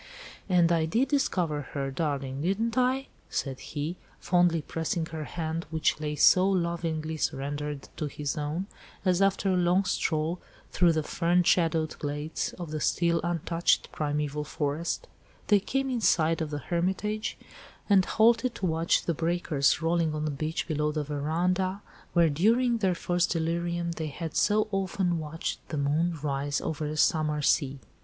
"And 0.49 0.71
I 0.71 0.85
did 0.87 1.09
discover 1.09 1.61
her, 1.73 1.91
darling, 1.91 2.41
didn't 2.41 2.75
I?" 2.75 3.05
said 3.29 3.59
he, 3.59 3.97
fondly 4.19 4.63
pressing 4.63 5.05
her 5.05 5.25
hand 5.25 5.67
which 5.69 5.99
lay 5.99 6.15
so 6.15 6.49
lovingly 6.49 7.17
surrendered 7.17 7.87
to 7.97 8.07
his 8.07 8.35
own, 8.35 8.65
as 9.05 9.21
after 9.21 9.51
a 9.51 9.55
long 9.55 9.85
stroll 9.85 10.39
through 10.71 10.93
the 10.93 11.03
fern 11.03 11.43
shadowed 11.43 11.99
glades 11.99 12.51
of 12.53 12.71
the 12.71 12.79
still 12.81 13.21
untouched 13.23 13.91
primeval 13.91 14.43
forest, 14.43 15.07
they 15.49 15.59
came 15.59 15.87
in 15.87 16.01
sight 16.01 16.41
of 16.41 16.49
the 16.49 16.57
Hermitage, 16.57 17.37
and 17.87 18.03
halted 18.03 18.55
to 18.55 18.65
watch 18.65 19.03
the 19.05 19.13
breakers 19.13 19.83
rolling 19.83 20.15
on 20.15 20.25
the 20.25 20.31
beach 20.31 20.67
below 20.67 20.91
the 20.91 21.03
verandah, 21.03 21.83
where 22.13 22.31
during 22.31 22.79
their 22.79 22.95
first 22.95 23.29
delirium 23.33 23.91
they 23.91 24.07
had 24.07 24.35
so 24.35 24.67
often 24.71 25.19
watched 25.19 25.59
the 25.69 25.77
moon 25.77 26.17
rise 26.23 26.59
over 26.59 26.87
a 26.87 26.97
summer 26.97 27.43
sea. 27.43 27.77